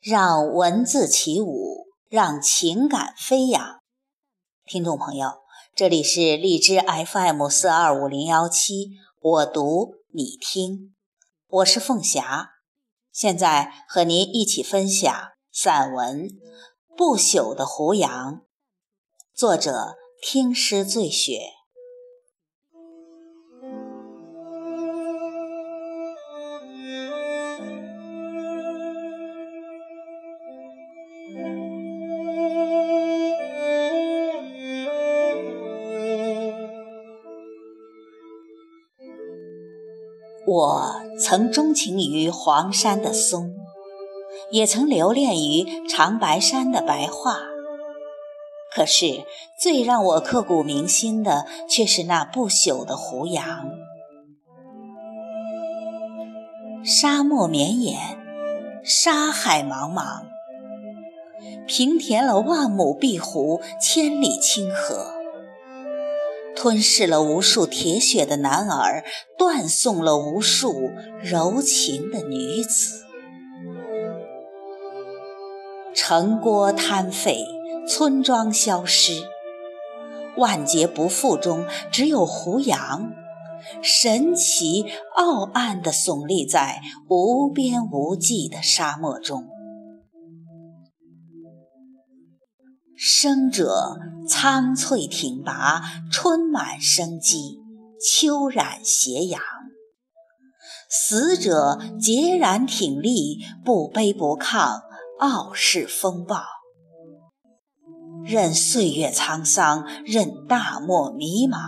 [0.00, 3.80] 让文字起舞，让情感飞扬。
[4.64, 5.40] 听众朋友，
[5.74, 8.90] 这里是荔枝 FM 四二五零幺七，
[9.20, 10.94] 我读你听，
[11.48, 12.50] 我是凤霞，
[13.10, 15.12] 现在和您一起分享
[15.50, 16.28] 散文
[16.96, 18.34] 《不朽的胡杨》，
[19.34, 21.57] 作者听诗醉雪。
[40.50, 43.50] 我曾钟情于黄山的松，
[44.50, 47.36] 也曾留恋于长白山的白桦。
[48.74, 49.26] 可是，
[49.60, 53.68] 最让我刻骨铭心的，却是那不朽的胡杨。
[56.82, 57.98] 沙漠绵延，
[58.82, 60.22] 沙海茫茫，
[61.66, 65.17] 平填了万亩碧湖，千里清河。
[66.60, 69.04] 吞噬了无数铁血的男儿，
[69.38, 70.90] 断送了无数
[71.22, 73.04] 柔情的女子。
[75.94, 77.44] 城郭瘫废，
[77.86, 79.22] 村庄消失，
[80.36, 83.12] 万劫不复中，只有胡杨，
[83.80, 84.84] 神奇
[85.14, 89.46] 傲岸地耸立在无边无际的沙漠中。
[92.96, 93.96] 生者
[94.28, 97.58] 苍翠挺拔，春满生机，
[98.00, 99.40] 秋染斜阳；
[100.90, 104.82] 死者孑然挺立，不卑不亢，
[105.18, 106.44] 傲视风暴。
[108.24, 111.58] 任岁月沧桑，任大漠迷茫，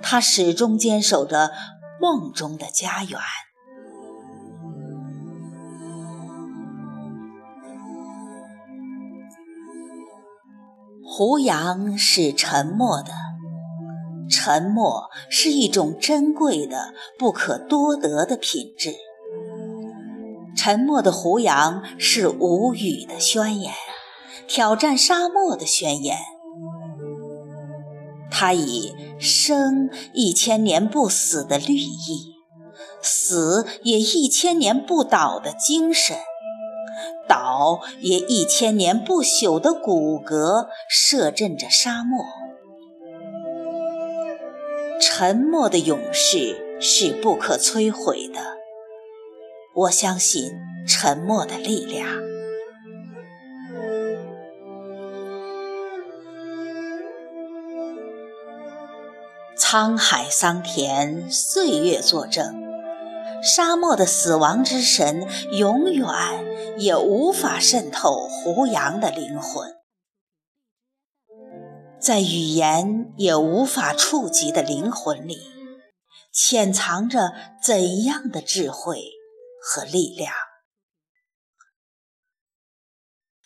[0.00, 1.52] 他始终坚守着
[2.00, 3.20] 梦中的家园。
[11.16, 13.12] 胡杨是沉默的，
[14.28, 18.96] 沉默是一种珍贵的、不可多得的品质。
[20.56, 23.72] 沉默的胡杨是无语的宣言，
[24.48, 26.18] 挑战沙漠的宣言。
[28.28, 32.34] 它以生一千年不死的绿意，
[33.00, 36.16] 死也一千年不倒的精神。
[37.28, 42.24] 岛也一千年不朽的骨骼，摄震着沙漠。
[45.00, 48.40] 沉默的勇士是不可摧毁的。
[49.74, 50.52] 我相信
[50.86, 52.06] 沉默的力量。
[59.56, 62.62] 沧海桑田，岁月作证。
[63.42, 66.06] 沙漠的死亡之神，永远
[66.78, 69.74] 也无法渗透胡杨的灵魂，
[72.00, 75.38] 在语言也无法触及的灵魂里，
[76.32, 79.02] 潜藏着怎样的智慧
[79.62, 80.32] 和力量？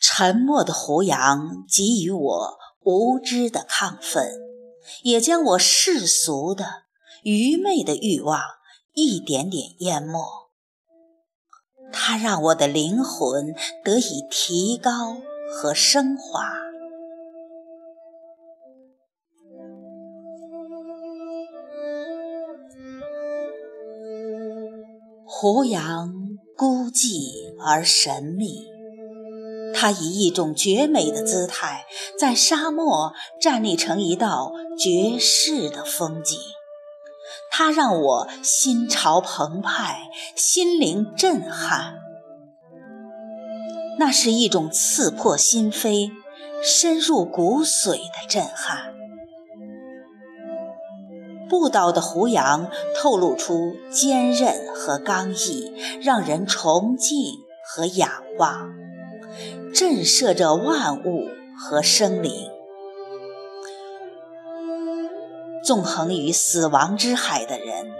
[0.00, 4.32] 沉默的胡杨给予我无知的亢奋，
[5.02, 6.84] 也将我世俗的、
[7.22, 8.58] 愚昧的欲望。
[8.94, 10.47] 一点点淹没，
[11.92, 13.54] 它让我的灵魂
[13.84, 15.16] 得以提高
[15.50, 16.42] 和升华。
[25.24, 26.12] 胡杨
[26.56, 28.66] 孤寂而神秘，
[29.72, 31.84] 它以一种绝美的姿态，
[32.18, 36.36] 在沙漠站立成一道绝世的风景。
[37.50, 41.94] 它让我心潮澎湃，心灵震撼。
[43.98, 46.10] 那是一种刺破心扉、
[46.62, 48.94] 深入骨髓的震撼。
[51.48, 55.72] 不倒的胡杨透露出坚韧和刚毅，
[56.02, 57.32] 让人崇敬
[57.66, 58.08] 和仰
[58.38, 58.70] 望，
[59.74, 61.26] 震慑着万物
[61.58, 62.50] 和生灵。
[65.68, 67.90] 纵横于死亡之海的人，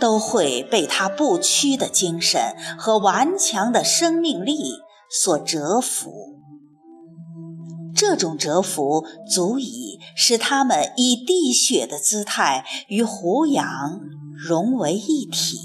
[0.00, 4.78] 都会被他不屈的精神和顽强的生命力
[5.10, 6.38] 所折服。
[7.94, 14.00] 这种折服足以使他们以滴血的姿态与胡杨
[14.34, 15.58] 融为一体，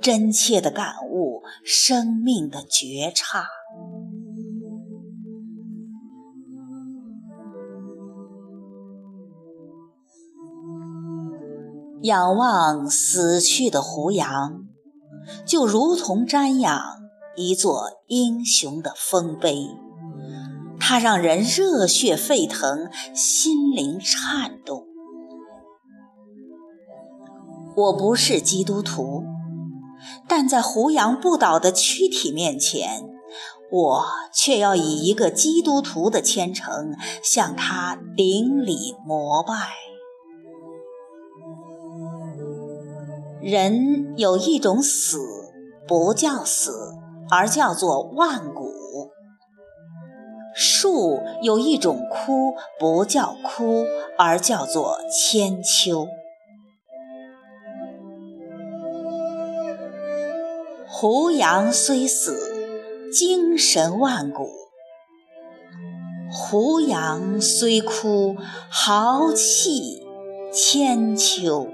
[0.00, 3.46] 真切地感悟生命的觉差。
[12.02, 14.64] 仰望死去的胡杨，
[15.44, 16.80] 就如同瞻仰
[17.36, 19.68] 一座英雄的丰碑，
[20.78, 24.84] 它让人热血沸腾，心灵颤动。
[27.76, 29.24] 我不是基督徒，
[30.28, 33.02] 但在胡杨不倒的躯体面前，
[33.70, 39.54] 我却要以一个基督徒的虔诚向他顶礼膜拜。
[43.40, 45.18] 人有一种死，
[45.86, 46.72] 不叫死，
[47.30, 48.66] 而叫做万古；
[50.54, 53.84] 树有一种枯，不叫枯，
[54.18, 56.08] 而叫做千秋。
[60.88, 62.36] 胡杨虽死，
[63.12, 64.48] 精神万古；
[66.32, 68.36] 胡杨虽枯，
[68.68, 70.02] 豪气
[70.52, 71.68] 千秋。